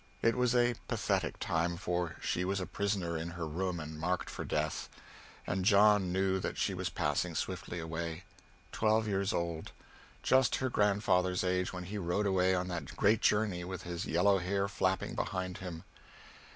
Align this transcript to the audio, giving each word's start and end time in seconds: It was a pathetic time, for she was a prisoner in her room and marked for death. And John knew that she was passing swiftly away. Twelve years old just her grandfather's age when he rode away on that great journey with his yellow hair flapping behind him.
It 0.23 0.35
was 0.35 0.55
a 0.55 0.73
pathetic 0.87 1.37
time, 1.39 1.77
for 1.77 2.15
she 2.19 2.43
was 2.43 2.59
a 2.59 2.65
prisoner 2.65 3.15
in 3.15 3.29
her 3.37 3.45
room 3.47 3.79
and 3.79 3.99
marked 3.99 4.31
for 4.31 4.43
death. 4.43 4.89
And 5.45 5.63
John 5.63 6.11
knew 6.11 6.39
that 6.39 6.57
she 6.57 6.73
was 6.73 6.89
passing 6.89 7.35
swiftly 7.35 7.77
away. 7.77 8.23
Twelve 8.71 9.07
years 9.07 9.31
old 9.31 9.73
just 10.23 10.55
her 10.55 10.69
grandfather's 10.71 11.43
age 11.43 11.71
when 11.71 11.83
he 11.83 11.99
rode 11.99 12.25
away 12.25 12.55
on 12.55 12.67
that 12.69 12.97
great 12.97 13.21
journey 13.21 13.63
with 13.63 13.83
his 13.83 14.07
yellow 14.07 14.39
hair 14.39 14.67
flapping 14.67 15.13
behind 15.13 15.59
him. 15.59 15.83